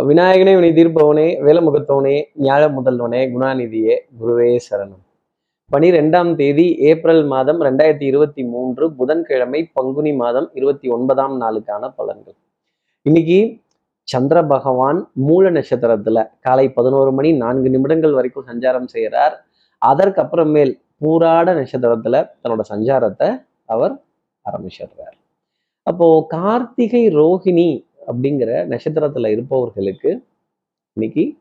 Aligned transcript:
விநாயகனே 0.00 0.52
வினை 0.54 0.68
தீர்ப்பவனே 0.72 1.24
வேலமுகத்தவனே 1.46 2.14
ஞாழ 2.40 2.62
முதல்வனே 2.76 3.18
குணாநிதியே 3.32 3.94
குருவே 4.20 4.58
சரணம். 4.70 5.02
பனிரெண்டாம் 5.72 6.34
தேதி 6.34 6.74
ஏப்ரல் 6.76 7.26
மாதம் 7.26 7.60
ரெண்டாயிரத்தி 7.60 8.02
இருபத்தி 8.02 8.44
மூன்று 8.44 8.92
புதன்கிழமை 8.92 9.70
பங்குனி 9.72 10.14
மாதம் 10.14 10.50
இருபத்தி 10.54 10.88
ஒன்பதாம் 10.88 11.40
நாளுக்கான 11.40 11.92
பலன்கள். 11.98 12.36
இன்னைக்கு 13.02 13.60
சந்திர 14.02 14.44
பகவான் 14.44 15.10
மூல 15.12 15.50
நட்சத்திரத்துல 15.50 16.30
காலை 16.40 16.68
பதினோரு 16.68 17.12
மணி 17.12 17.32
நான்கு 17.32 17.70
நிமிடங்கள் 17.70 18.12
வரைக்கும் 18.12 18.46
சஞ்சாரம் 18.46 18.86
செய்கிறார் 18.86 19.44
அதற்கப்புறமேல் 19.86 20.74
பூராட 21.04 21.48
நட்சத்திரத்துல 21.60 22.30
தன்னோட 22.42 22.60
சஞ்சாரத்தை 22.68 23.44
அவர் 23.64 24.02
ஆரம்பிச்சிடுறார். 24.44 25.16
அப்போ 25.82 26.24
கார்த்திகை 26.28 27.08
ரோஹிணி 27.08 27.90
அப்படிங்கிற 28.06 28.50
நட்சத்திரத்துல 28.72 29.26
இருப்பவர்களுக்கு 29.26 30.24
இன்னைக்கு 30.92 31.36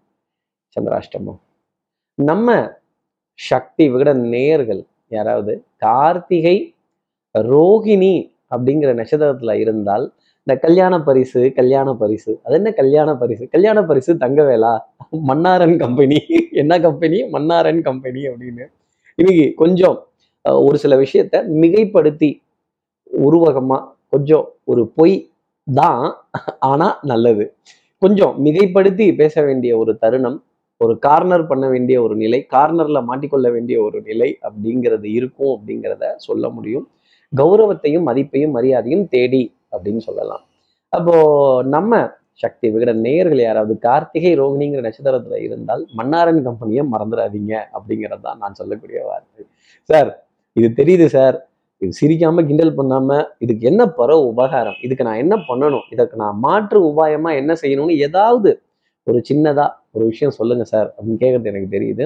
சந்திராஷ்டமம். 0.79 1.39
நம்ம 2.13 2.71
சக்தி 3.33 3.91
விகட 3.91 4.13
நேயர்கள் 4.13 4.83
யாராவது 5.07 5.63
கார்த்திகை 5.77 6.75
ரோகிணி 7.37 8.31
அப்படிங்கிற 8.51 9.05
நட்சத்திரத்துல 9.05 9.53
இருந்தால் 9.53 10.13
இந்த 10.43 10.59
கல்யாண 10.59 11.01
பரிசு 11.01 11.53
கல்யாண 11.53 11.93
பரிசு 11.93 12.39
அது 12.43 12.55
என்ன 12.55 12.71
கல்யாண 12.71 13.15
பரிசு? 13.15 13.47
கல்யாண 13.47 13.83
பரிசு 13.83 14.15
தங்கவேலா? 14.15 14.79
மன்னாரன் 15.27 15.77
கம்பெனி. 15.77 16.25
என்ன 16.51 16.79
கம்பெனி? 16.79 17.21
மன்னாரன் 17.21 17.81
கம்பெனி 17.81 18.21
அப்படின்னு. 18.21 18.65
இன்னைக்கு 19.15 19.53
கொஞ்சம் 19.55 20.07
ஒரு 20.43 20.77
சில 20.77 20.95
விஷயத்த 20.95 21.47
மிகைப்படுத்தி 21.61 22.41
உருவகமா 23.17 23.91
கொஞ்சம் 24.09 24.49
ஒரு 24.63 24.87
பொய் 24.87 25.30
தான் 25.67 26.03
ஆனா 26.71 26.87
நல்லது. 27.11 27.45
கொஞ்சம் 28.01 28.33
மிகைப்படுத்தி 28.45 29.05
பேச 29.21 29.35
வேண்டிய 29.47 29.71
ஒரு 29.77 29.93
தருணம் 30.03 30.37
ஒரு 30.81 30.93
கார்னர் 30.99 31.49
பண்ண 31.49 31.65
வேண்டிய 31.69 31.97
ஒரு 32.05 32.15
நிலை 32.21 32.39
கார்னர்ல 32.53 32.99
மாட்டிக்கொள்ள 33.09 33.47
வேண்டிய 33.55 33.77
ஒரு 33.87 33.97
நிலை 34.07 34.29
அப்படிங்கிறது 34.47 35.07
இருக்கும் 35.17 35.51
அப்படிங்கிறத 35.55 36.05
சொல்ல 36.27 36.45
முடியும். 36.49 36.85
கௌரவத்தையும் 37.33 38.07
மதிப்பையும் 38.09 38.55
மரியாதையும் 38.57 39.05
தேடி 39.15 39.43
அப்படின்னு 39.73 40.01
சொல்லலாம். 40.07 40.43
அப்போ 40.93 41.15
நம்ம 41.75 41.99
சக்தி 42.43 42.67
விகட 42.73 42.91
நேயர்கள் 43.05 43.41
யாராவது 43.43 43.73
கார்த்திகை 43.87 44.31
ரோகிணிங்கிற 44.41 44.81
நட்சத்திரத்துல 44.85 45.37
இருந்தால் 45.47 45.83
மன்னாரன் 45.99 46.41
கம்பெனியை 46.47 46.83
மறந்துடாதீங்க 46.93 47.53
அப்படிங்கிறது 47.77 48.23
தான் 48.27 48.41
நான் 48.43 48.57
சொல்லக்கூடிய 48.59 48.99
வார்த்தை. 49.09 49.43
சார் 49.89 50.11
இது 50.55 50.69
தெரியுது 50.79 51.07
சார். 51.17 51.37
இது 51.81 51.91
சிரிக்காம 51.99 52.43
கிண்டல் 52.47 52.73
பண்ணாம 52.79 53.09
இதுக்கு 53.43 53.63
என்ன 53.69 53.81
பர 53.99 54.11
உபகாரம்? 54.31 54.77
இதுக்கு 54.85 55.05
நான் 55.07 55.21
என்ன 55.23 55.35
பண்ணணும்? 55.47 55.85
இதற்கு 55.93 56.15
நான் 56.23 56.37
மாற்று 56.45 56.79
உபாயமா 56.89 57.29
என்ன 57.41 57.51
செய்யணும்னு 57.61 57.95
ஏதாவது 58.07 58.49
ஒரு 59.07 59.19
சின்னதா 59.29 59.65
ஒரு 59.95 60.03
விஷயம் 60.11 60.35
சொல்லுங்க 60.39 60.63
சார் 60.73 60.89
அப்படின்னு 60.95 61.21
கேட்கறது 61.23 61.51
எனக்கு 61.51 61.69
தெரியுது. 61.75 62.05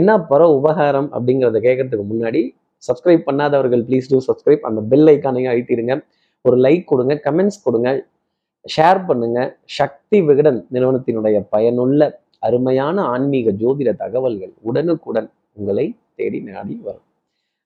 என்ன 0.00 0.10
பர 0.30 0.42
உபகாரம் 0.58 1.08
அப்படிங்கிறத 1.16 1.60
கேட்கறதுக்கு 1.66 2.06
முன்னாடி 2.12 2.42
சப்ஸ்கிரைப் 2.88 3.24
பண்ணாதவர்கள் 3.28 3.82
ப்ளீஸ் 3.88 4.10
டூ 4.12 4.18
சப்ஸ்கிரைப் 4.28 4.64
அந்த 4.68 4.80
பெல் 4.92 5.08
ஐக்கானையும் 5.14 5.52
அழுத்திடுங்க. 5.52 5.94
ஒரு 6.44 6.56
லைக் 6.64 6.84
கொடுங்க 6.92 7.14
கமெண்ட்ஸ் 7.26 7.60
கொடுங்க 7.66 7.88
ஷேர் 8.64 9.00
பண்ணுங்க. 9.08 9.38
சக்தி 9.78 10.18
விகடன் 10.28 10.60
நிறுவனத்தினுடைய 10.74 11.36
பயனுள்ள 11.54 12.02
அருமையான 12.46 12.96
ஆன்மீக 13.14 13.50
ஜோதிட 13.62 13.90
தகவல்கள் 14.04 14.52
உடனுக்குடன் 14.68 15.28
உங்களை 15.58 15.86
தேடி 16.18 16.38
நாடி 16.48 16.74
வரும். 16.86 17.06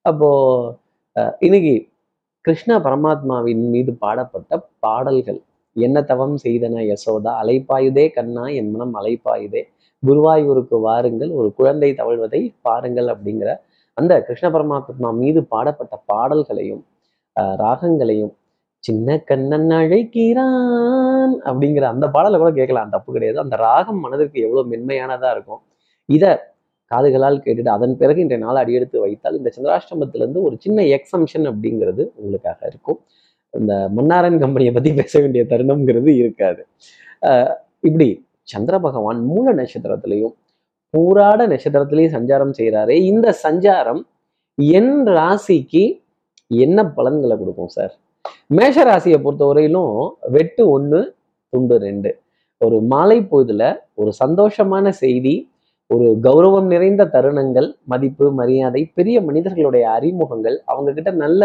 அப்போது 0.04 0.74
இன்னைக்கு 1.40 1.74
கிருஷ்ண 2.44 2.78
பரமாத்மாவின் 2.78 3.62
மீது 3.70 3.92
பாடப்பட்ட 4.00 4.50
பாடல்கள். 4.78 5.38
என்ன 5.76 5.96
தவம் 6.02 6.36
செய்தன 6.44 6.82
யசோதா? 6.86 7.32
அலைப்பாயுதே 7.42 8.04
கண்ணா 8.12 8.44
என் 8.58 8.70
மனம் 8.70 8.94
அலைப்பாயுதே. 8.96 9.62
குருவாயூருக்கு 10.02 10.76
வாருங்கள் 10.80 11.30
ஒரு 11.32 11.48
குழந்தை 11.54 11.90
தவழ்வதை 11.94 12.40
பாருங்கள் 12.62 13.08
அப்படிங்கிற 13.14 13.50
அந்த 13.96 14.14
கிருஷ்ண 14.26 14.46
பரமாத்மா 14.50 15.10
மீது 15.16 15.40
பாடப்பட்ட 15.52 15.94
பாடல்களையும் 16.06 16.82
அஹ், 17.36 17.56
ராகங்களையும் 17.58 18.34
சின்ன 18.84 19.08
கண்ணன் 19.28 19.70
அழைக்கிறான் 19.78 20.54
அப்படிங்கிற 21.46 21.84
அந்த 21.92 22.06
பாடலை 22.14 22.36
கூட 22.38 22.50
கேட்கலாம். 22.52 22.92
தப்பு 22.94 23.10
கிடையாது. 23.12 23.38
அந்த 23.38 23.56
ராகம் 23.64 24.00
மனதிற்கு 24.00 24.38
எவ்வளோ 24.46 24.62
மென்மையானதாக 24.72 25.34
இருக்கும். 25.36 25.62
இத 26.08 26.24
காதுகளால் 26.90 27.42
கேட்டுட்டு 27.44 27.72
அதன் 27.76 27.94
பிறகு 28.00 28.20
இன்றைய 28.24 28.40
நாள் 28.44 28.60
அடியெடுத்து 28.62 28.98
வைத்தால் 29.04 29.36
இந்த 29.38 29.50
சந்திராஷ்டமத்திலேருந்து 29.56 30.40
ஒரு 30.48 30.56
சின்ன 30.64 30.82
எக்ஸம்ஷன் 30.96 31.46
அப்படிங்கிறது 31.50 32.02
உங்களுக்காக 32.18 32.58
இருக்கும். 32.70 32.98
இந்த 33.54 33.74
மன்னாரன் 33.96 34.38
கம்பெனியை 34.44 34.72
பத்தி 34.76 34.90
பேச 35.00 35.12
வேண்டிய 35.20 35.42
தருணம்ங்கிறது 35.52 36.10
இருக்காது. 36.22 36.62
இப்படி 37.86 38.08
சந்திர 38.52 38.74
பகவான் 38.86 39.20
மூல 39.30 39.52
நட்சத்திரத்திலையும் 39.60 40.34
பூராட 40.94 41.40
நட்சத்திரத்திலையும் 41.52 42.14
சஞ்சாரம் 42.16 42.52
செய்கிறாரே 42.58 42.96
இந்த 43.12 43.28
சஞ்சாரம் 43.44 44.02
என் 44.78 44.94
ராசிக்கு 45.16 45.84
என்ன 46.64 46.78
பலன்களை 46.96 47.34
கொடுக்கும் 47.36 47.72
சார்? 47.76 47.94
மேஷ 48.56 48.76
ராசியை 48.90 49.18
பொறுத்தவரையிலும் 49.24 49.96
வெட்டு 50.34 50.62
ஒன்று 50.76 51.00
துண்டு 51.52 51.76
ரெண்டு. 51.86 52.10
ஒரு 52.60 52.76
மாலை 52.92 53.18
பொழுதுல 53.30 53.64
ஒரு 54.00 54.10
சந்தோஷமான 54.22 54.88
செய்தி 55.02 55.34
ஒரு 55.90 56.06
கௌரவம் 56.24 56.68
நிறைந்த 56.70 57.02
தருணங்கள் 57.12 57.68
மதிப்பு 57.90 58.26
மரியாதை 58.38 58.82
பெரிய 58.96 59.16
மனிதர்களுடைய 59.26 59.84
அறிமுகங்கள் 59.96 60.56
அவங்க 60.66 60.90
கிட்ட 60.92 61.10
நல்ல 61.20 61.42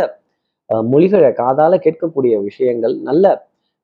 அஹ், 0.70 0.86
மொழிகளை 0.92 1.30
காதால 1.40 1.74
கேட்கக்கூடிய 1.84 2.34
விஷயங்கள் 2.46 2.96
நல்ல 3.08 3.26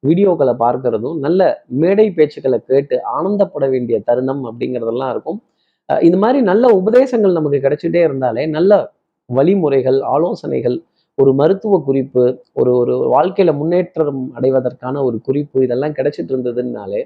வீடியோக்களை 0.04 0.54
பார்க்கறதும் 0.60 1.18
நல்ல 1.20 1.42
மேடை 1.80 2.06
பேச்சுக்களை 2.18 2.60
கேட்டு 2.64 2.96
ஆனந்தப்பட 3.16 3.66
வேண்டிய 3.72 3.98
தருணம் 4.08 4.44
அப்படிங்கிறதெல்லாம் 4.50 5.12
இருக்கும். 5.14 5.40
அஹ், 5.90 6.02
இந்த 6.02 6.18
மாதிரி 6.24 6.40
நல்ல 6.50 6.66
உபதேசங்கள் 6.80 7.38
நமக்கு 7.38 7.60
கிடைச்சிட்டே 7.60 8.02
இருந்தாலே 8.08 8.46
நல்ல 8.54 8.72
வழிமுறைகள் 9.30 10.00
ஆலோசனைகள் 10.12 10.78
ஒரு 11.18 11.32
மருத்துவ 11.40 11.76
குறிப்பு 11.86 12.24
ஒரு 12.56 12.72
ஒரு 12.80 12.96
வாழ்க்கையில 13.14 13.52
முன்னேற்றம் 13.58 14.24
அடைவதற்கான 14.38 15.02
ஒரு 15.08 15.18
குறிப்பு 15.28 15.58
இதெல்லாம் 15.64 15.96
கிடைச்சிட்டு 15.98 16.34
இருந்ததுனாலே 16.34 17.02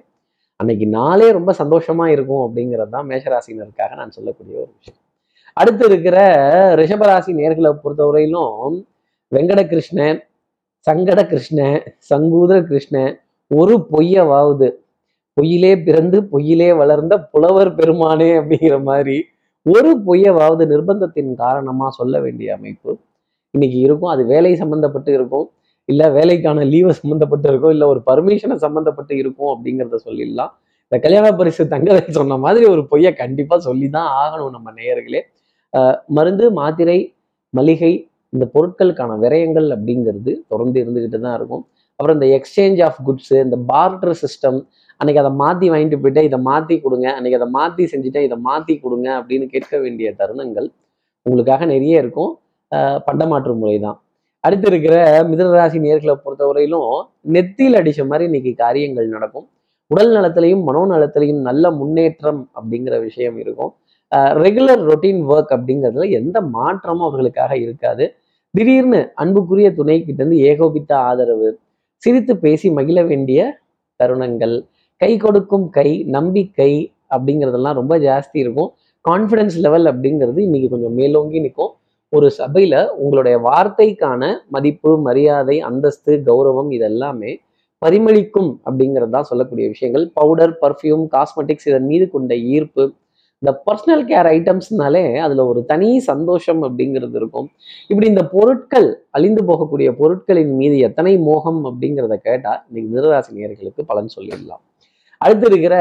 அன்னைக்கு 0.62 0.86
நாளே 0.98 1.28
ரொம்ப 1.38 1.52
சந்தோஷமா 1.60 2.06
இருக்கும் 2.16 2.44
அப்படிங்கிறது 2.46 2.92
தான் 2.96 3.08
மேஷராசினருக்காக 3.12 3.96
நான் 4.00 4.16
சொல்லக்கூடிய 4.18 4.56
ஒரு 4.64 4.72
விஷயம். 4.78 5.00
அடுத்து 5.58 5.84
இருக்கிற 5.90 6.18
ரிஷபராசி 6.80 7.32
நேர்களை 7.40 7.72
பொறுத்தவரையிலும் 7.84 8.76
வெங்கட 9.32 9.62
கிருஷ்ணன் 9.72 10.20
சங்கட 10.88 11.22
கிருஷ்ணன் 11.32 11.78
சங்கூதர 12.10 12.58
கிருஷ்ணன் 12.70 13.12
ஒரு 13.52 13.76
பொய்யவாவது. 13.92 14.70
பொய்யிலே 15.38 15.74
பிறந்து 15.88 16.18
பொய்யிலே 16.32 16.70
வளர்ந்த 16.82 17.14
புலவர் 17.34 17.72
பெருமானே 17.76 18.30
அப்படிங்கிற 18.40 18.78
மாதிரி 18.90 19.18
ஒரு 19.66 19.92
பொய்யவாவது 20.08 20.64
நிர்பந்தத்தின் 20.72 21.32
காரணமா 21.44 21.88
சொல்ல 22.00 22.16
வேண்டிய 22.20 22.54
அமைப்பு 22.58 22.92
இன்னைக்கு 23.54 23.78
இருக்கும். 23.86 24.12
அது 24.14 24.24
வேலை 24.26 24.52
சம்பந்தப்பட்டு 24.62 25.12
இருக்கும். 25.18 25.48
இல்லை 25.90 26.08
வேலைக்கான 26.18 26.66
லீவை 26.74 26.94
சம்மந்தப்பட்டு 27.00 27.48
இருக்கும் 27.52 27.74
இல்லை 27.76 27.88
ஒரு 27.94 28.02
பர்மிஷனை 28.10 28.56
சம்மந்தப்பட்டு 28.66 29.14
இருக்கும் 29.22 29.52
அப்படிங்கிறத 29.54 30.00
சொல்லிடலாம். 30.08 30.52
இந்த 30.86 30.98
கல்யாண 31.06 31.28
பரிசு 31.40 31.64
தங்கதை 31.74 32.04
சொன்ன 32.20 32.38
மாதிரி 32.46 32.66
ஒரு 32.74 32.82
பொய்யை 32.92 33.12
கண்டிப்பாக 33.22 33.60
சொல்லி 33.68 33.88
தான் 33.98 34.10
ஆகணும் 34.22 34.54
நம்ம 34.56 34.72
நேயர்களே. 34.80 35.22
மருந்து 36.18 36.46
மாத்திரை 36.60 37.00
மளிகை 37.54 37.92
இந்த 38.36 38.46
பொருட்களுக்கான 38.56 39.18
விரயங்கள் 39.24 39.68
அப்படிங்கிறது 39.76 40.32
தொடர்ந்து 40.52 40.78
இருந்துகிட்டு 40.84 41.20
தான் 41.26 41.38
இருக்கும். 41.40 41.64
அப்புறம் 42.00 42.18
இந்த 42.18 42.28
எக்ஸ்சேஞ்ச் 42.38 42.80
ஆஃப் 42.88 43.00
குட்ஸ் 43.08 43.34
இந்த 43.46 43.58
பார்டர் 43.72 44.16
சிஸ்டம் 44.22 44.60
அன்னைக்கு 45.00 45.22
அதை 45.24 45.32
மாற்றி 45.42 45.68
வாங்கிட்டு 45.74 46.00
போயிட்டேன் 46.04 46.28
இதை 46.30 46.40
மாற்றி 46.50 46.76
கொடுங்க 46.86 47.08
அன்னைக்கு 47.18 47.40
அதை 47.40 47.50
மாற்றி 47.58 47.84
செஞ்சுட்டேன் 47.94 48.26
இதை 48.28 48.38
மாற்றி 48.48 48.74
கொடுங்க 48.84 49.08
அப்படின்னு 49.20 49.46
கேட்க 49.54 49.74
வேண்டிய 49.84 50.10
தருணங்கள் 50.20 50.68
உங்களுக்காக 51.26 51.66
நிறைய 51.74 52.04
இருக்கும். 52.04 52.32
பண்டமாற்று 53.08 53.54
முறை 53.62 53.78
தான். 53.88 53.98
அடுத்து 54.48 54.68
இருக்கிற 54.72 54.96
மிதனராசி 55.32 55.80
நேர்களை 55.86 56.14
பொறுத்தவரையிலும் 56.22 56.86
நெத்தியில் 57.36 57.78
அடிச்ச 57.80 58.02
மாதிரி 58.12 58.24
இன்னைக்கு 58.30 58.52
காரியங்கள் 58.62 59.08
நடக்கும். 59.16 59.46
உடல் 59.92 60.12
நலத்திலையும் 60.16 60.64
மனோநலத்திலையும் 60.70 61.42
நல்ல 61.48 61.72
முன்னேற்றம் 61.80 62.40
அப்படிங்கிற 62.58 62.96
விஷயம் 63.08 63.38
இருக்கும். 63.44 63.72
ரெகுலர் 64.44 64.82
ரொட்டீன் 64.90 65.22
ஒர்க் 65.32 65.52
அப்படிங்கிறதுல 65.56 66.08
எந்த 66.20 66.38
மாற்றமும் 66.56 67.06
அவர்களுக்காக 67.10 67.54
இருக்காது. 67.66 68.06
திடீர்னு 68.56 69.02
அன்புக்குரிய 69.24 69.68
துணை 69.80 69.98
கிட்டேருந்து 70.08 70.40
ஏகோபித்த 70.52 70.92
ஆதரவு 71.10 71.50
சிரித்து 72.04 72.34
பேசி 72.46 72.68
மகிழ 72.78 73.00
வேண்டிய 73.12 73.40
தருணங்கள் 74.04 74.56
கை 75.02 75.12
கொடுக்கும் 75.26 75.68
கை 75.78 75.90
நம்பிக்கை 76.16 76.72
அப்படிங்கிறதெல்லாம் 77.16 77.78
ரொம்ப 77.82 77.94
ஜாஸ்தி 78.08 78.38
இருக்கும். 78.44 78.70
கான்ஃபிடன்ஸ் 79.10 79.56
லெவல் 79.66 79.88
அப்படிங்கிறது 79.92 80.40
இன்னைக்கு 80.48 80.68
கொஞ்சம் 80.74 80.98
மேலோங்கி 81.00 81.40
நிற்கும். 81.46 81.72
ஒரு 82.16 82.28
சபையில 82.38 82.76
உங்களுடைய 83.02 83.36
வார்த்தைக்கான 83.46 84.32
மதிப்பு 84.54 84.92
மரியாதை 85.06 85.56
அந்தஸ்து 85.68 86.14
கௌரவம் 86.30 86.72
இதெல்லாமே 86.78 87.32
பரிமளிக்கும் 87.82 88.50
அப்படிங்கிறது 88.68 89.14
தான் 89.16 89.28
சொல்லக்கூடிய 89.30 89.66
விஷயங்கள். 89.74 90.06
பவுடர் 90.20 90.56
பர்ஃப்யூம் 90.64 91.06
காஸ்மெட்டிக்ஸ் 91.14 91.68
இதன் 91.70 91.88
மீது 91.92 92.06
கொண்ட 92.16 92.34
ஈர்ப்பு. 92.56 92.84
இந்த 93.44 93.52
பர்சனல் 93.68 94.04
கேர் 94.10 94.30
ஐட்டம்ஸ்னாலே 94.34 95.04
அதுல 95.26 95.46
ஒரு 95.52 95.62
தனி 95.72 95.90
சந்தோஷம் 96.10 96.62
அப்படிங்கிறது 96.68 97.16
இருக்கும். 97.22 97.48
இப்படி 97.90 98.08
இந்த 98.14 98.24
பொருட்கள் 98.36 98.90
அழிந்து 99.18 99.44
போகக்கூடிய 99.50 99.90
பொருட்களின் 100.02 100.54
மீது 100.60 100.76
எத்தனை 100.90 101.14
மோகம் 101.30 101.64
அப்படிங்கிறத 101.70 102.18
கேட்டா 102.28 102.54
இன்னைக்கு 102.68 102.94
நிரராசி 102.98 103.32
நேயர்களுக்கு 103.40 103.90
பலன் 103.92 104.14
சொல்லிடலாம். 104.18 104.64
அடுத்து 105.22 105.48
இருக்கிற 105.52 105.76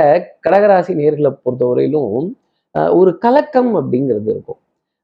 கடகராசி 0.46 0.94
நேர்களை 1.02 1.32
பொறுத்தவரையிலும் 1.44 2.16
ஒரு 3.00 3.12
கலக்கம் 3.24 3.72
அப்படிங்கிறது 3.80 4.28
இருக்கும். 4.34 4.60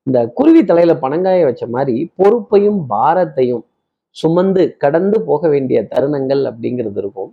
இந்த 0.06 0.18
குருவி 0.38 0.62
தலையில 0.70 0.92
பணங்காய 1.04 1.46
வச்ச 1.48 1.64
மாதிரி 1.76 1.96
பொறுப்பையும் 2.20 2.78
பாரத்தையும் 2.92 3.64
சுமந்து 4.16 4.62
கடந்து 4.82 5.16
போக 5.28 5.42
வேண்டிய 5.54 5.78
தருணங்கள் 5.92 6.42
அப்படிங்கிறது 6.50 6.98
இருக்கும். 7.02 7.30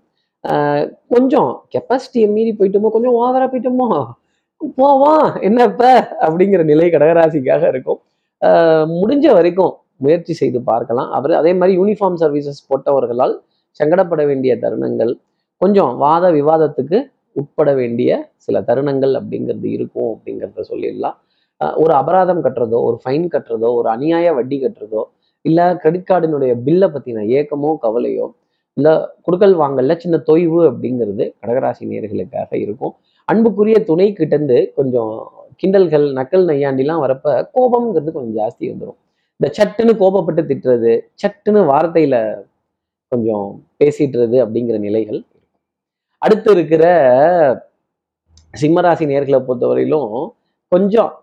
கொஞ்சம் 1.13 1.51
கெப்பாசிட்டியை 1.73 2.27
மீறி 2.35 2.51
போயிட்டோமோ 2.59 2.89
கொஞ்சம் 2.95 3.17
ஓவரா 3.19 3.45
போயிட்டோமோ 3.51 3.87
போவோம் 4.79 5.27
என்னப்ப 5.47 5.83
அப்படிங்கிற 6.25 6.61
நிலை 6.71 6.87
கடகராசிக்காக 6.95 7.63
இருக்கும். 7.73 7.99
முடிஞ்ச 9.01 9.25
வரைக்கும் 9.37 9.73
முயற்சி 10.03 10.33
செய்து 10.41 10.59
பார்க்கலாம். 10.69 11.09
அவர் 11.17 11.33
அதே 11.39 11.51
மாதிரி 11.59 11.73
யூனிஃபார்ம் 11.79 12.19
சர்வீசஸ் 12.23 12.61
போட்டவர்களால் 12.69 13.35
சங்கடப்பட 13.79 14.21
வேண்டிய 14.29 14.53
தருணங்கள் 14.63 15.11
கொஞ்சம் 15.61 15.91
வாத 16.03 16.25
விவாதத்துக்கு 16.37 16.97
உட்பட 17.41 17.69
வேண்டிய 17.81 18.09
சில 18.45 18.57
தருணங்கள் 18.69 19.13
அப்படிங்கிறது 19.19 19.67
இருக்கும் 19.77 20.09
அப்படிங்கிறத 20.13 20.65
சொல்லிடலாம். 20.71 21.17
ஒரு 21.75 21.93
அபராதம் 21.93 22.43
கட்டுறதோ 22.43 22.81
ஒரு 22.83 22.99
ஃபைன் 23.05 23.27
கட்டுறதோ 23.31 23.75
ஒரு 23.75 23.97
அநியாய 23.97 24.35
வட்டி 24.35 24.65
கட்டுறதோ 24.65 25.03
இல்லை 25.41 25.75
கிரெடிட் 25.75 26.09
கார்டினுடைய 26.11 26.61
பில்லை 26.63 26.87
பற்றின 26.87 27.25
ஏக்கமோ 27.25 27.77
கவலையோ 27.81 28.33
இல்லை 28.73 28.93
குடுக்கல் 29.27 29.55
வாங்கல 29.55 29.97
சின்ன 29.97 30.17
தொய்வு 30.17 30.71
அப்படிங்கிறது 30.71 31.33
கடகராசி 31.41 31.85
நேர்களுக்காக 31.85 32.55
இருக்கும். 32.55 32.95
அன்புக்குரிய 33.25 33.83
துணை 33.83 34.15
கிட்டேருந்து 34.19 34.73
கொஞ்சம் 34.75 35.31
கிண்டல்கள் 35.55 36.13
நக்கல் 36.13 36.45
நையாண்டிலாம் 36.45 37.03
வரப்ப 37.03 37.49
கோபம்ங்கிறது 37.53 38.11
கொஞ்சம் 38.11 38.45
ஜாஸ்தி 38.45 38.73
வந்துடும் 38.73 38.97
இந்த 39.39 39.53
சட்டுன்னு 39.57 39.93
கோபப்பட்டு 39.93 40.41
திட்டுறது 40.45 40.99
சட்டுன்னு 41.23 41.65
வார்த்தையில 41.65 42.45
கொஞ்சம் 43.07 43.65
பேசிட்டுறது 43.83 44.37
அப்படிங்கிற 44.45 44.79
நிலைகள் 44.79 45.25
அடுத்து 46.17 46.51
இருக்கிற 46.51 46.85
சிம்மராசி 48.61 49.05
நேர்களை 49.05 49.39
பொறுத்தவரையிலும் 49.39 50.33
கொஞ்சம் 50.69 51.22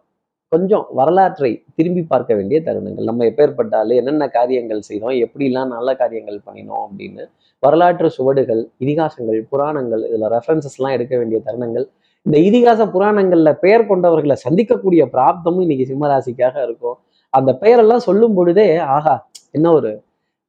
கொஞ்சம் 0.53 0.87
வரலாற்றை 0.99 1.49
திரும்பி 1.77 2.03
பார்க்க 2.05 2.31
வேண்டிய 2.35 2.59
தருணங்கள். 2.61 3.09
நம்ம 3.09 3.27
எப்பேற்பட்டாலும் 3.29 3.99
என்னென்ன 4.01 4.25
காரியங்கள் 4.31 4.81
செய்தோம் 4.89 5.17
எப்படிலாம் 5.25 5.71
நல்ல 5.75 5.91
காரியங்கள் 5.95 6.39
பண்ணினோம் 6.47 6.83
அப்படின்னு 6.87 7.25
வரலாற்று 7.63 8.09
சுவடுகள் 8.17 8.63
இதிகாசங்கள் 8.83 9.41
புராணங்கள் 9.51 10.03
இதில் 10.09 10.29
ரெஃபரன்சஸ்லாம் 10.35 10.95
எடுக்க 10.97 11.15
வேண்டிய 11.21 11.39
தருணங்கள். 11.47 11.87
இந்த 12.27 12.37
இதிகாச 12.49 12.81
புராணங்கள்ல 12.95 13.51
பெயர் 13.63 13.89
கொண்டவர்களை 13.91 14.37
சந்திக்கக்கூடிய 14.45 15.03
பிராப்தமும் 15.15 15.63
இன்னைக்கு 15.63 15.87
சிம்மராசிக்காக 15.91 16.57
இருக்கும். 16.67 16.97
அந்த 17.33 17.51
பெயரெல்லாம் 17.63 18.07
சொல்லும் 18.09 18.37
பொழுதே 18.39 18.67
ஆஹா 18.91 19.15
என்ன 19.55 19.67
ஒரு 19.79 19.91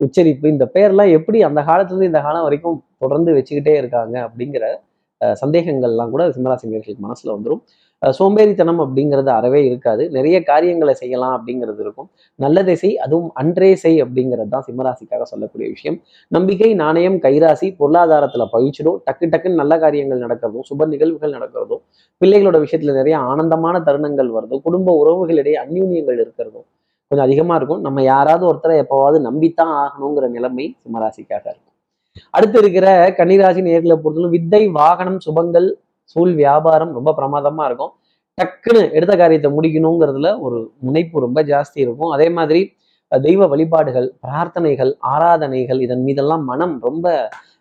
உச்சரிப்பு. 0.01 0.45
இந்த 0.53 0.65
பெயர்லாம் 0.75 1.11
எப்படி 1.17 1.39
அந்த 1.47 1.61
காலத்துல 1.67 1.93
இருந்து 1.93 2.11
இந்த 2.11 2.21
காலம் 2.21 2.45
வரைக்கும் 2.47 2.77
தொடர்ந்து 2.97 3.31
வச்சுக்கிட்டே 3.37 3.75
இருக்காங்க 3.81 4.15
அப்படிங்கிற 4.27 4.63
அஹ், 5.21 5.35
சந்தேகங்கள்லாம் 5.41 6.11
கூட 6.13 6.23
சிம்மராசினியர்களுக்கு 6.35 7.03
மனசுல 7.03 7.33
வந்துடும் 7.35 7.59
சோம்பேறித்தனம் 8.17 8.79
அப்படிங்கிறது 8.83 9.29
அறவே 9.37 9.59
இருக்காது. 9.65 10.03
நிறைய 10.09 10.37
காரியங்களை 10.43 10.93
செய்யலாம் 10.93 11.33
அப்படிங்கிறது 11.37 11.81
இருக்கும். 11.85 12.09
நல்லதை 12.35 12.75
செய் 12.75 12.95
அதுவும் 12.97 13.31
அன்றே 13.33 13.75
செய் 13.75 13.99
அப்படிங்கிறது 14.03 14.49
தான் 14.49 14.65
சிம்மராசிக்காக 14.67 15.25
சொல்லக்கூடிய 15.31 15.67
விஷயம். 15.69 15.97
நம்பிக்கை 16.27 16.69
நாணயம் 16.73 17.17
கைராசி 17.25 17.69
பொருளாதாரத்துல 17.81 18.47
பழிச்சிடும். 18.53 18.97
டக்கு 19.07 19.29
டக்குன்னு 19.33 19.61
நல்ல 19.61 19.77
காரியங்கள் 19.77 20.23
நடக்கிறதும் 20.25 20.65
சுப 20.69 20.87
நிகழ்வுகள் 20.93 21.35
நடக்கிறதும் 21.37 21.81
பிள்ளைகளோட 22.21 22.59
விஷயத்துல 22.65 22.95
நிறைய 22.99 23.17
ஆனந்தமான 23.31 23.81
தருணங்கள் 23.89 24.31
வருதும் 24.37 24.63
குடும்ப 24.63 24.95
உறவுகளிடையே 25.03 25.59
அந்யூன்யங்கள் 25.65 26.19
இருக்கிறதும் 26.25 26.67
கொஞ்சம் 27.11 27.25
அதிகமா 27.27 27.55
இருக்கும். 27.55 27.81
நம்ம 27.81 28.03
யாராவது 28.03 28.43
ஒருத்தரை 28.51 28.75
எப்பவாவது 28.83 29.17
நம்பித்தான் 29.29 29.73
ஆகணுங்கிற 29.83 30.25
நிலைமை 30.29 30.65
சிம்மராசிக்காக 30.83 31.45
இருக்கும். 31.53 31.67
அடுத்து 32.29 32.57
இருக்கிற 32.59 32.87
கன்னிராசி 33.17 33.61
நேர்களை 33.69 33.95
பொறுத்தவரை 34.03 34.29
வித்தை 34.29 34.67
வாகனம் 34.67 35.17
சுபங்கள் 35.25 35.67
சூழ் 36.13 36.33
வியாபாரம் 36.41 36.93
ரொம்ப 36.97 37.13
பிரமாதமா 37.19 37.65
இருக்கும். 37.69 37.91
டக்குன்னு 38.37 38.81
எடுத்த 38.97 39.13
காரியத்தை 39.21 39.49
முடிக்கணுங்கிறதுல 39.57 40.29
ஒரு 40.45 40.59
முனைப்பு 40.85 41.25
ரொம்ப 41.25 41.39
ஜாஸ்தி 41.51 41.79
இருக்கும். 41.85 42.11
அதே 42.15 42.27
மாதிரி 42.37 42.61
தெய்வ 43.11 43.47
வழிபாடுகள் 43.51 44.07
பிரார்த்தனைகள் 44.25 44.91
ஆராதனைகள் 45.13 45.79
இதன் 45.85 46.03
மீதெல்லாம் 46.07 46.43
மனம் 46.51 46.75
ரொம்ப 46.87 47.07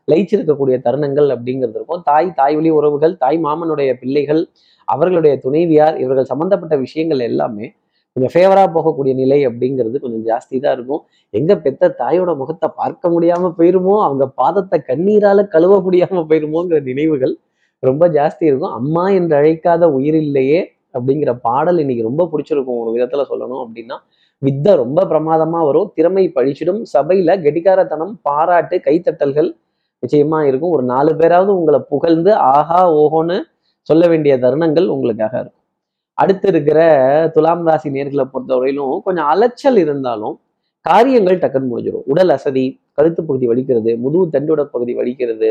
லயிச்சிருக்கக்கூடிய 0.08 0.76
தருணங்கள் 0.86 1.28
அப்படிங்கிறது 1.34 1.76
இருக்கும். 1.78 2.02
தாய் 2.08 2.28
தாய் 2.38 2.56
வழி 2.58 2.70
உறவுகள் 2.78 3.14
தாய் 3.22 3.38
மாமனுடைய 3.46 3.90
பிள்ளைகள் 4.02 4.42
அவர்களுடைய 4.88 5.34
துணைவியார் 5.44 5.96
இவர்கள் 6.04 6.30
சம்பந்தப்பட்ட 6.30 6.76
விஷயங்கள் 6.84 7.22
எல்லாமே 7.30 7.66
கொஞ்சம் 8.16 8.32
ஃபேவரா 8.34 8.64
போகக்கூடிய 8.76 9.12
நிலை 9.20 9.38
அப்படிங்கிறது 9.48 9.96
கொஞ்சம் 10.04 10.24
ஜாஸ்தி 10.30 10.56
தான் 10.62 10.74
இருக்கும். 10.76 11.02
எங்க 11.34 11.52
பெத்த 11.64 11.92
தாயோட 12.00 12.30
முகத்தை 12.40 12.68
பார்க்க 12.80 13.12
முடியாம 13.14 13.50
போயிருமோ 13.58 13.94
அவங்க 14.06 14.24
பாதத்தை 14.40 14.78
கண்ணீரால 14.88 15.44
கழுவ 15.54 15.74
முடியாம 15.86 16.24
போயிருமோங்கிற 16.30 16.80
நினைவுகள் 16.90 17.34
ரொம்ப 17.82 18.08
ஜாஸ்தி 18.08 18.44
இருக்கும். 18.44 18.72
அம்மா 18.72 19.04
என்று 19.08 19.34
அழைக்காத 19.36 19.84
உயிரில்லையே 19.98 20.60
அப்படிங்கிற 20.94 21.32
பாடல் 21.40 21.78
இன்னைக்கு 21.78 22.08
ரொம்ப 22.08 22.22
பிடிச்சிருக்கும். 22.32 22.80
ஒரு 22.82 22.90
விதத்துல 22.96 23.24
சொல்லணும் 23.30 23.62
அப்படின்னா 23.64 23.96
வித்தை 24.42 24.72
ரொம்ப 24.74 25.00
பிரமாதமா 25.04 25.60
வரும். 25.68 25.90
திறமை 25.94 26.24
பழிச்சிடும். 26.34 26.82
சபையில 26.94 27.30
கெடிகாரத்தனம் 27.46 28.14
பாராட்டு 28.22 28.76
கைத்தட்டல்கள் 28.78 29.50
நிச்சயமா 30.02 30.38
இருக்கும். 30.42 30.70
ஒரு 30.70 30.82
நாலு 30.82 31.12
பேராவது 31.16 31.50
உங்களை 31.56 31.80
புகழ்ந்து 31.88 32.34
ஆஹா 32.34 32.80
ஓஹோன்னு 32.92 33.38
சொல்ல 33.88 34.04
வேண்டிய 34.08 34.32
தருணங்கள் 34.38 34.86
உங்களுக்காக 34.86 35.34
இருக்கும். 35.38 35.56
அடுத்து 36.18 36.48
இருக்கிற 36.48 36.80
துலாம் 37.34 37.66
ராசி 37.68 37.88
நேர்களை 37.90 38.24
பொறுத்தவரையிலும் 38.32 38.96
கொஞ்சம் 39.02 39.26
அலைச்சல் 39.26 39.76
இருந்தாலும் 39.76 40.34
காரியங்கள் 40.86 41.38
டக்குன்னு 41.38 41.70
முடிஞ்சிடும் 41.70 42.04
உடல் 42.04 42.28
அசதி 42.28 42.64
கழுத்து 42.94 43.24
பகுதி 43.24 43.46
வலிக்கிறது 43.48 43.90
முதுகு 43.98 44.26
தண்டோட 44.32 44.62
பகுதி 44.64 44.92
வலிக்கிறது 44.94 45.48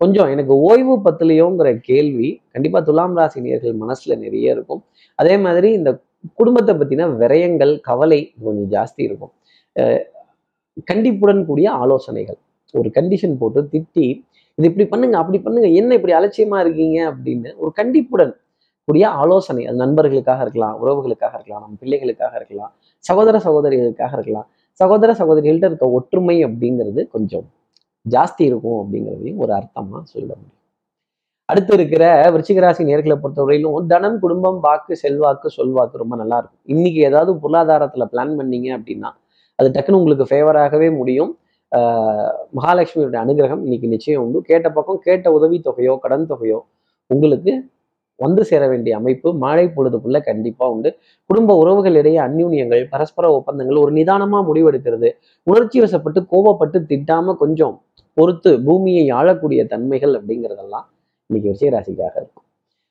கொஞ்சம் 0.00 0.28
எனக்கு 0.34 0.54
ஓய்வு 0.68 0.94
பத்தலையோங்கிற 1.06 1.68
கேள்வி 1.88 2.28
கண்டிப்பா 2.54 2.78
துலாம் 2.88 3.16
ராசி 3.18 3.38
நேர்கள் 3.46 3.74
மனசுல 3.82 4.16
நிறைய 4.22 4.54
இருக்கும். 4.54 4.80
அதே 5.18 5.34
மாதிரி 5.44 5.68
இந்த 5.78 5.90
குடும்பத்தை 6.38 6.72
பத்தின 6.80 7.08
விரயங்கள் 7.22 7.72
கவலை 7.88 8.20
கொஞ்சம் 8.46 8.70
ஜாஸ்தி 8.76 9.02
இருக்கும். 9.08 9.32
கண்டிப்புடன் 10.90 11.42
கூடிய 11.50 11.68
ஆலோசனைகள். 11.82 12.38
ஒரு 12.74 12.88
கண்டிஷன் 12.96 13.36
போட்டு 13.42 13.60
திட்டி 13.74 14.06
இது 14.58 14.66
இப்படி 14.70 14.86
பண்ணுங்க 14.92 15.16
அப்படி 15.22 15.38
பண்ணுங்க 15.44 15.68
என்ன 15.80 15.94
இப்படி 15.98 16.14
அலட்சியமா 16.18 16.56
இருக்கீங்க? 16.64 16.98
அப்படின்னு 17.10 17.50
ஒரு 17.62 17.70
கண்டிப்புடன் 17.80 18.34
கூடிய 18.88 19.06
ஆலோசனை. 19.22 19.62
அது 19.68 19.78
நண்பர்களுக்காக 19.84 20.40
இருக்கலாம் 20.46 20.76
உறவுகளுக்காக 20.82 21.34
இருக்கலாம் 21.38 21.62
நம்ம 21.64 21.76
பிள்ளைகளுக்காக 21.82 22.34
இருக்கலாம் 22.40 22.72
சகோதர 23.04 23.36
சகோதரிகளுக்காக 23.46 24.12
இருக்கலாம். 24.18 24.48
சகோதர 24.80 25.12
சகோதரிகள்கிட்ட 25.20 25.68
இருக்க 25.70 25.86
ஒற்றுமை 25.98 26.36
அப்படிங்கிறது 26.46 27.00
கொஞ்சம் 27.16 27.46
ஜாஸ்தி 28.06 28.42
இருக்கும் 28.44 28.78
அப்படிங்கிறதையும் 28.82 29.36
ஒரு 29.36 29.52
அர்த்தமா 29.52 30.02
சொல்ல 30.04 30.30
முடியும். 30.34 30.56
அடுத்து 31.48 31.74
இருக்கிற 31.74 32.30
விருச்சிகராசி 32.30 32.82
நேர்களை 32.84 33.16
பொறுத்தவரையிலும் 33.16 33.86
தனம் 33.86 34.18
குடும்பம் 34.18 34.60
வாக்கு 34.60 34.96
செல்வாக்கு 34.96 35.48
சொல்வாக்கு 35.56 35.96
ரொம்ப 35.96 36.16
நல்லா 36.16 36.36
இருக்கும். 36.38 36.60
இன்னைக்கு 36.64 37.00
ஏதாவது 37.00 37.32
பொருளாதாரத்துல 37.34 38.04
பிளான் 38.12 38.36
பண்ணீங்க 38.38 38.68
அப்படின்னா 38.78 39.10
அது 39.58 39.68
டக்குன்னு 39.70 40.00
உங்களுக்கு 40.00 40.26
ஃபேவராகவே 40.30 40.96
முடியும். 40.96 41.38
ஆஹ் 41.72 42.30
மகாலட்சுமியோட 42.58 43.16
அனுகிரகம் 43.24 43.62
இன்னைக்கு 43.62 43.88
நிச்சயம் 43.88 44.22
உண்டு. 44.22 44.40
கேட்ட 44.42 44.70
பக்கம் 44.70 44.98
கேட்ட 44.98 45.32
உதவி 45.32 45.60
தொகையோ 45.64 45.98
கடன் 45.98 46.26
தொகையோ 46.26 46.58
உங்களுக்கு 47.10 47.52
வந்து 48.20 48.44
சேர 48.44 48.68
வேண்டிய 48.68 48.96
அமைப்பு 48.96 49.34
மாலை 49.34 49.66
பொழுதுக்குள்ள 49.66 50.20
கண்டிப்பா 50.20 50.68
உண்டு. 50.68 50.90
குடும்ப 51.26 51.54
உறவுகளிடையே 51.64 52.18
அந்யூன்யங்கள் 52.28 52.88
பரஸ்பர 52.88 53.32
ஒப்பந்தங்கள் 53.32 53.76
ஒரு 53.76 53.92
நிதானமா 53.92 54.40
முடிவெடுக்கிறது 54.46 55.10
உணர்ச்சி 55.46 55.80
வசப்பட்டு 55.80 56.22
கோபப்பட்டு 56.32 56.78
திட்டாம 56.88 57.36
கொஞ்சம் 57.36 57.74
பொறுத்து 58.20 58.62
பூமியை 58.62 59.08
ஆளக்கூடிய 59.08 59.66
தன்மைகள் 59.66 60.14
அப்படிங்கிறதெல்லாம் 60.14 60.86
இன்னைக்கு 61.26 61.66
விஷயராசிக்காக 61.66 62.16
இருக்கும். 62.16 62.44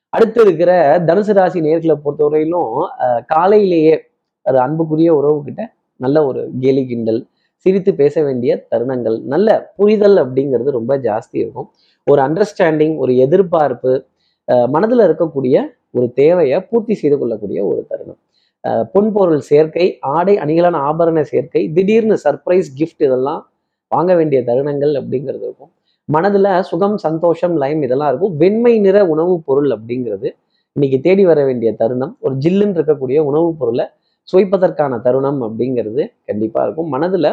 அடுத்து 0.10 0.42
இருக்கிற 0.42 1.00
தனுசு 1.00 1.34
ராசி 1.34 1.62
நேர்களை 1.62 1.96
பொறுத்தவரையிலும் 2.06 2.88
ஆஹ் 3.00 3.22
காலையிலேயே 3.28 4.02
அது 4.42 4.60
அன்புக்குரிய 4.60 5.16
உறவு 5.16 5.44
கிட்ட 5.44 5.74
நல்ல 5.96 6.26
ஒரு 6.26 6.50
கேலி 6.60 6.86
கிண்டல் 6.86 7.28
சிரித்து 7.56 7.94
பேச 7.94 8.24
வேண்டிய 8.24 8.68
தருணங்கள் 8.72 9.22
நல்ல 9.22 9.74
புரிதல் 9.76 10.18
அப்படிங்கிறது 10.18 10.70
ரொம்ப 10.70 10.98
ஜாஸ்தி 10.98 11.32
இருக்கும். 11.32 11.72
ஒரு 12.04 12.22
அண்டர்ஸ்டாண்டிங் 12.22 12.98
ஒரு 12.98 13.18
எதிர்பார்ப்பு 13.18 14.06
மனதில் 14.46 15.00
மனதுல 15.00 15.02
இருக்கக்கூடிய 15.02 15.66
ஒரு 15.92 16.12
தேவையை 16.14 16.62
பூர்த்தி 16.62 16.94
செய்து 16.94 17.18
கொள்ளக்கூடிய 17.18 17.66
ஒரு 17.66 17.86
தருணம். 17.90 18.20
அஹ் 18.68 18.84
பொன் 18.84 19.12
பொருள் 19.12 19.40
சேர்க்கை 19.40 19.98
ஆடை 20.00 20.38
அணிகளான 20.38 20.78
ஆபரண 20.90 21.22
சேர்க்கை 21.22 21.72
திடீர்னு 21.72 22.18
சர்ப்ரைஸ் 22.24 22.72
கிஃப்ட் 22.80 23.04
இதெல்லாம் 23.08 23.49
வாங்க 23.90 24.16
வேண்டிய 24.16 24.42
தருணங்கள் 24.42 24.94
அப்படிங்கிறது 25.00 25.44
இருக்கும். 25.46 25.72
மனதில் 26.10 26.62
சுகம் 26.62 26.98
சந்தோஷம் 26.98 27.56
லயம் 27.58 27.82
இதெல்லாம் 27.82 28.10
இருக்கும். 28.10 28.38
வெண்மை 28.38 28.80
நிற 28.80 29.08
உணவுப் 29.08 29.44
பொருள் 29.46 29.70
அப்படிங்கிறது 29.70 30.28
இன்னைக்கு 30.76 31.00
தேடி 31.02 31.26
வர 31.26 31.46
வேண்டிய 31.46 31.76
தருணம். 31.76 32.18
ஒரு 32.20 32.36
ஜில்லுன்னு 32.36 32.78
இருக்கக்கூடிய 32.80 33.20
உணவுப் 33.20 33.60
பொருளை 33.60 33.86
சுவைப்பதற்கான 34.34 35.02
தருணம் 35.02 35.42
அப்படிங்கிறது 35.44 36.04
கண்டிப்பாக 36.26 36.66
இருக்கும். 36.66 36.90
மனதில் 36.90 37.30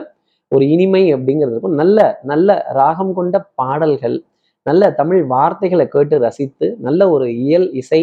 ஒரு 0.49 0.69
இனிமை 0.69 1.15
அப்படிங்கிறது 1.15 1.51
இருக்கும். 1.51 1.75
நல்ல 1.75 2.21
நல்ல 2.23 2.65
ராகம் 2.73 3.15
கொண்ட 3.15 3.45
பாடல்கள் 3.55 4.23
நல்ல 4.63 4.93
தமிழ் 4.93 5.25
வார்த்தைகளை 5.25 5.89
கேட்டு 5.89 6.19
ரசித்து 6.19 6.77
நல்ல 6.81 7.11
ஒரு 7.11 7.27
இயல் 7.37 7.73
இசை 7.73 8.03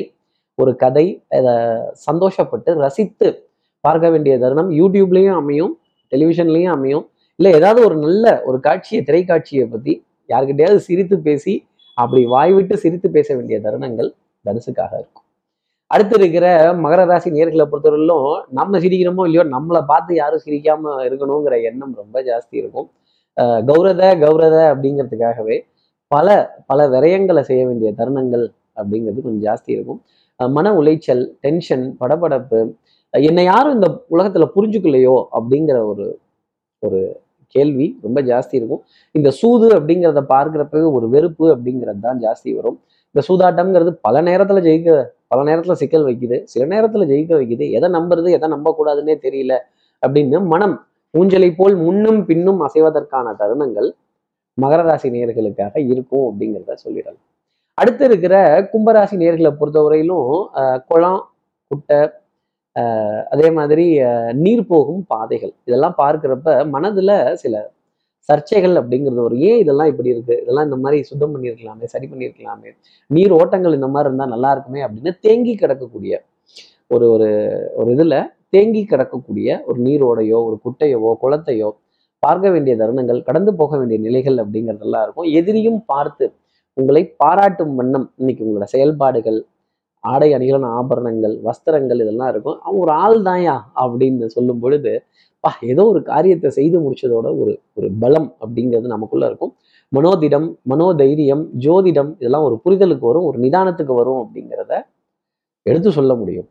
ஒரு 0.56 0.76
கதை 0.76 1.06
அதை 1.30 1.54
சந்தோஷப்பட்டு 2.12 2.74
ரசித்து 2.86 3.28
பார்க்க 3.82 4.10
வேண்டிய 4.10 4.40
தருணம். 4.40 4.70
யூடியூப்லேயும் 4.72 5.34
அமையும் 5.34 5.74
டெலிவிஷன்லேயும் 6.16 6.74
அமையும். 6.78 7.06
இல்லை 7.40 7.52
ஏதாவது 7.60 7.80
ஒரு 7.88 7.96
நல்ல 8.06 8.26
ஒரு 8.50 8.58
காட்சியை 8.68 9.02
திரைக்காட்சியை 9.08 9.66
பற்றி 9.74 9.94
யாருக்கிட்டையாவது 10.30 10.82
சிரித்து 10.88 11.16
பேசி 11.28 11.54
அப்படி 11.98 12.22
வாய் 12.34 12.54
விட்டு 12.58 12.76
சிரித்து 12.84 13.08
பேச 13.16 13.28
வேண்டிய 13.36 13.58
தருணங்கள் 13.66 14.10
தனுசுக்காக 14.46 14.94
இருக்கும். 15.02 15.26
அடுத்து 15.92 16.16
இருக்கிற 16.20 16.46
மகர 16.84 17.02
ராசி 17.06 17.30
நேர்களை 17.36 17.66
பொறுத்தவரையிலும் 17.72 18.28
நம்ம 18.60 18.80
சிரிக்கிறோமோ 18.84 19.24
இல்லையோ 19.28 19.44
நம்மளை 19.56 19.82
பார்த்து 19.92 20.12
யாரும் 20.22 20.44
சிரிக்காம 20.46 20.94
இருக்கணுங்கிற 21.08 21.56
எண்ணம் 21.70 21.94
ரொம்ப 22.02 22.16
ஜாஸ்தி 22.30 22.56
இருக்கும். 22.62 22.88
கௌரத 23.70 24.02
கௌரத 24.24 24.58
அப்படிங்கிறதுக்காகவே 24.72 25.58
பல 26.12 26.28
பல 26.72 26.80
விரயங்களை 26.94 27.42
செய்ய 27.50 27.62
வேண்டிய 27.68 27.90
தருணங்கள் 28.00 28.46
அப்படிங்கிறது 28.80 29.26
கொஞ்சம் 29.26 29.46
ஜாஸ்தி 29.48 29.72
இருக்கும். 29.76 30.00
மன 30.40 30.68
உளைச்சல் 30.80 31.24
டென்ஷன் 31.46 31.86
படபடப்பு 32.02 32.60
என்னை 33.14 33.44
யாரும் 33.52 33.76
இந்த 33.78 33.90
உலகத்துல 34.16 34.46
புரிஞ்சுக்கலையோ 34.56 35.16
அப்படிங்கிற 35.38 35.78
ஒரு 35.92 36.06
ஒரு 36.84 37.00
கேள்வி 37.54 37.88
ரொம்ப 38.02 38.22
ஜாஸ்தி 38.22 38.56
இருக்கும். 38.60 38.82
இந்த 39.12 39.30
சூது 39.32 39.68
அப்படிங்கிறத 39.78 40.22
பார்க்குறப்பவே 40.30 40.92
ஒரு 40.94 41.10
வெறுப்பு 41.10 41.46
அப்படிங்கிறது 41.56 42.00
தான் 42.00 42.20
ஜாஸ்தி 42.20 42.56
வரும். 42.56 42.80
இந்த 43.16 43.22
சூதாட்டம்ங்கிறது 43.28 43.92
பல 44.02 44.22
நேரத்துல 44.22 44.62
ஜெயிக்க 44.68 45.12
பல 45.28 45.40
நேரத்துல 45.50 45.72
சிக்கல் 45.72 46.06
வைக்குது. 46.06 46.38
சில 46.44 46.66
நேரத்தில் 46.66 47.10
ஜெயிக்க 47.10 47.34
வைக்குது. 47.40 47.66
எதை 47.72 47.90
நம்புறது 47.90 48.30
எதை 48.30 48.48
நம்பக்கூடாதுன்னே 48.50 49.16
தெரியல 49.26 49.54
அப்படின்னு 50.02 50.46
மனம் 50.46 50.76
ஊஞ்சலை 51.18 51.50
போல் 51.56 51.76
முன்னும் 51.76 52.26
பின்னும் 52.26 52.62
அசைவதற்கான 52.68 53.36
தருணங்கள் 53.40 53.90
மகர 54.62 54.82
ராசி 54.84 55.10
நேர்களுக்காக 55.10 55.76
இருக்கும் 55.92 56.26
அப்படிங்கிறத 56.30 56.76
சொல்லிடலாம். 56.86 57.22
அடுத்து 57.78 58.06
இருக்கிற 58.06 58.36
கும்பராசி 58.74 59.16
நேர்களை 59.22 59.52
பொறுத்தவரையிலும் 59.60 60.30
ஆஹ் 60.54 60.80
குளம் 60.88 61.22
குட்டை 61.68 62.00
அதே 63.34 63.48
மாதிரி 63.58 63.86
நீர் 64.44 64.64
போகும் 64.74 65.02
பாதைகள். 65.14 65.54
இதெல்லாம் 65.68 65.96
பார்க்குறப்ப 66.02 66.56
மனதுல 66.76 67.12
சில 67.44 67.56
சர்ச்சைகள் 68.30 68.76
அப்படிங்கிறது 68.80 69.22
ஒரு 69.28 69.36
ஏன் 69.48 69.60
இதெல்லாம் 69.64 69.90
இப்படி 69.92 70.10
இருக்கு? 70.14 70.36
இதெல்லாம் 70.44 70.68
இந்த 70.68 70.78
மாதிரி 70.84 70.98
சுத்தம் 71.10 71.34
பண்ணியிருக்கலாமே 71.34 71.88
சரி 71.94 72.08
பண்ணியிருக்கலாமே. 72.12 72.70
நீர் 73.10 73.34
ஓட்டங்கள் 73.40 73.78
இந்த 73.80 73.90
மாதிரி 73.96 74.10
இருந்தா 74.10 74.28
நல்லா 74.36 74.52
இருக்குமே 74.56 74.82
அப்படின்னு 74.86 75.12
தேங்கி 75.26 75.54
கிடக்கக்கூடிய 75.62 76.14
ஒரு 76.96 77.06
ஒரு 77.16 77.30
ஒரு 77.82 77.90
இதுல 77.96 78.16
தேங்கி 78.56 78.82
கிடக்கக்கூடிய 78.92 79.50
ஒரு 79.70 79.80
நீரோடையோ 79.88 80.40
ஒரு 80.48 80.58
குட்டையவோ 80.66 81.12
குளத்தையோ 81.24 81.70
பார்க்க 82.24 82.52
வேண்டிய 82.56 82.74
தருணங்கள் 82.82 83.20
கடந்து 83.28 83.52
போக 83.62 83.78
வேண்டிய 83.80 84.00
நிலைகள் 84.08 84.38
அப்படிங்கிறதெல்லாம் 84.44 85.04
இருக்கும். 85.06 85.30
எதிரியும் 85.40 85.80
பார்த்து 85.92 86.26
உங்களை 86.78 87.02
பாராட்டும் 87.22 87.74
வண்ணம் 87.80 88.08
இன்னைக்கு 88.22 88.44
உங்களோட 88.46 88.68
செயல்பாடுகள் 88.76 89.40
ஆடை 90.04 90.30
அணிகளான 90.34 90.70
ஆபரணங்கள் 90.80 91.36
வஸ்திரங்கள் 91.48 92.02
இதெல்லாம் 92.04 92.32
இருக்கும். 92.34 92.58
அவன் 92.66 92.80
ஒரு 92.80 92.92
ஆள் 92.92 93.20
தாயா 93.22 93.56
அப்படின்னு 93.84 94.26
சொல்லும் 94.26 94.60
பொழுது 94.60 94.94
பா 95.44 95.50
ஏதோ 95.72 95.84
ஒரு 95.86 96.02
காரியத்தை 96.04 96.50
செய்து 96.58 96.78
முடிச்சதோட 96.80 97.28
ஒரு 97.42 97.54
ஒரு 97.78 97.88
பலம் 98.00 98.28
அப்படிங்கிறது 98.44 98.88
நமக்குள்ள 98.96 99.26
இருக்கும். 99.26 99.54
மனோதிடம் 99.92 100.48
மனோதைரியம் 100.72 101.44
ஜோதிடம் 101.66 102.12
இதெல்லாம் 102.20 102.46
ஒரு 102.50 102.56
புரிதலுக்கு 102.66 103.06
வரும் 103.12 103.28
ஒரு 103.30 103.38
நிதானத்துக்கு 103.40 103.94
வரும் 104.02 104.22
அப்படிங்கிறத 104.24 104.74
எடுத்து 105.66 105.90
சொல்ல 105.92 106.14
முடியும். 106.16 106.48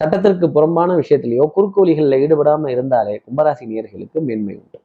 சட்டத்திற்கு 0.00 0.46
புறம்பான 0.50 0.90
விஷயத்திலேயோ 0.94 1.44
குறுக்கோலிகளில் 1.56 2.20
ஈடுபடாம 2.24 2.70
இருந்தாலே 2.74 3.14
கும்பராசி 3.24 3.64
நேர்களுக்கு 3.70 4.18
மேன்மை 4.28 4.54
உண்டு. 4.60 4.78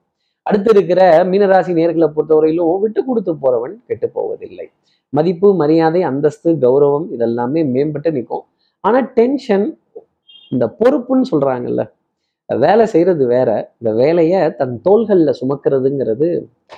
அடுத்து 0.45 0.69
இருக்கிற 0.75 1.01
மீனராசி 1.31 1.71
நேர்களை 1.79 2.07
பொறுத்தவரையிலும் 2.15 2.79
விட்டு 2.83 3.01
கொடுத்து 3.05 3.31
போறவன் 3.33 3.75
கெட்டு 3.87 4.07
போவதில்லை. 4.09 4.67
மதிப்பு 5.13 5.47
மரியாதை 5.61 6.01
அந்தஸ்து 6.09 6.49
கௌரவம் 6.65 7.07
இதெல்லாமே 7.15 7.61
மேம்பட்டு 7.73 8.11
நிற்கும். 8.17 8.45
ஆனா 8.83 8.99
டென்ஷன் 9.17 9.65
இந்த 10.51 10.65
பொறுப்புன்னு 10.79 11.25
சொல்றாங்கல்ல 11.31 11.83
வேலை 12.49 12.85
செய்யறது 12.93 13.23
வேற 13.33 13.49
இந்த 13.79 13.91
வேலையை 14.01 14.39
தன் 14.59 14.75
தோள்களில் 14.87 15.37
சுமக்கிறதுங்கிறது 15.41 16.27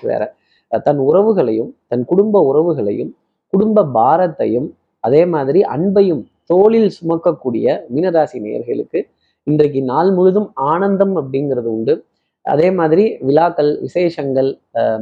வேற. 0.09 0.21
தன் 0.85 1.01
உறவுகளையும் 1.09 1.71
தன் 1.91 2.05
குடும்ப 2.11 2.41
உறவுகளையும் 2.49 3.11
குடும்ப 3.53 3.87
பாரத்தையும் 3.97 4.67
அதே 5.03 5.21
மாதிரி 5.33 5.59
அன்பையும் 5.75 6.23
தோளில் 6.51 6.89
சுமக்கக்கூடிய 6.97 7.75
மீனராசி 7.93 8.37
நேர்களுக்கு 8.45 8.99
இன்றைக்கு 9.47 9.79
நாள் 9.91 10.11
முழுதும் 10.17 10.49
ஆனந்தம் 10.71 11.13
அப்படிங்கிறது 11.19 11.69
உண்டு. 11.75 11.93
அதே 12.45 12.67
மாதிரி 12.79 13.03
விழாக்கள் 13.27 13.71
விசேஷங்கள் 13.85 14.49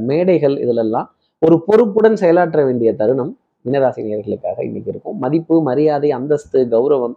மேடைகள் 0.10 0.56
இதிலெல்லாம் 0.64 1.08
ஒரு 1.42 1.56
பொறுப்புடன் 1.68 2.18
செயலாற்ற 2.22 2.60
வேண்டிய 2.66 2.90
தருணம் 2.98 3.32
மீனராசி 3.66 4.02
நேர்களுக்காக 4.08 4.58
இன்னைக்கு 4.68 4.90
இருக்கும். 4.94 5.16
மதிப்பு 5.24 5.56
மரியாதை 5.68 6.10
அந்தஸ்து 6.18 6.60
கௌரவம் 6.74 7.16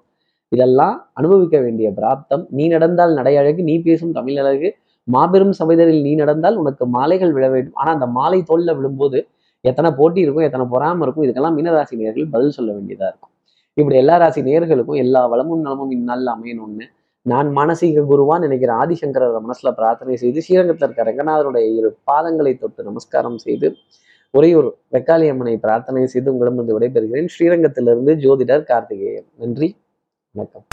இதெல்லாம் 0.52 0.96
அனுபவிக்க 1.18 1.56
வேண்டிய 1.64 1.88
பிராப்தம். 1.98 2.44
நீ 2.56 2.64
நடந்தால் 2.74 3.12
நடையழகு 3.18 3.62
நீ 3.68 3.74
பேசும் 3.86 4.14
தமிழ் 4.18 4.38
அழகு. 4.42 4.68
மாபெரும் 5.08 5.54
சபைதரில் 5.60 6.00
நீ 6.06 6.12
நடந்தால் 6.22 6.56
உனக்கு 6.62 6.84
மாலைகள் 6.96 7.32
விழ 7.36 7.46
வேண்டும். 7.54 7.76
ஆனா 7.80 7.90
அந்த 7.96 8.06
மாலை 8.18 8.40
தோல்ல 8.50 8.72
விழும்போது 8.78 9.20
எத்தனை 9.64 9.90
போட்டி 9.98 10.20
இருக்கும் 10.24 10.46
எத்தனை 10.48 10.66
பொறாம 10.74 11.02
இருக்கும் 11.04 11.24
இதுக்கெல்லாம் 11.26 11.56
மீனராசி 11.58 11.94
நேர்கள் 12.02 12.32
பதில் 12.34 12.56
சொல்ல 12.58 12.70
வேண்டியதா 12.76 13.06
இருக்கும். 13.12 13.32
இப்படி 13.76 13.96
எல்லா 14.02 14.16
ராசி 14.22 14.40
நேர்களுக்கும் 14.48 15.00
எல்லா 15.04 15.22
வளமும் 15.32 15.64
நலமும் 15.66 15.92
இந்நாளில் 15.96 16.32
அமையணும்னு 16.34 16.86
நான் 17.26 17.48
மானசீக 17.58 18.04
குருவான் 18.10 18.44
நினைக்கிற 18.46 18.70
ஆதிசங்கரோட 18.82 19.38
மனசுல 19.46 19.68
பிரார்த்தனை 19.78 20.16
செய்து 20.22 20.40
ஸ்ரீரங்கத்தில் 20.46 20.86
இருக்க 20.88 21.08
ரங்கநாதருடைய 21.10 21.66
இரு 21.78 21.90
பாதங்களை 22.10 22.52
தொட்டு 22.56 22.82
நமஸ்காரம் 22.82 23.38
செய்து 23.44 23.68
உறையூர் 24.34 24.68
வெக்காளியம்மனை 24.92 25.56
பிரார்த்தனை 25.58 26.06
செய்து 26.06 26.32
உங்களிடமிருந்து 26.32 26.78
விடைபெறுகிறேன். 26.78 27.28
ஸ்ரீரங்கத்திலிருந்து 27.38 28.14
ஜோதிடர் 28.16 28.64
கார்த்திகேயன். 28.64 29.28
நன்றி. 29.38 29.68
வணக்கம். 30.34 30.66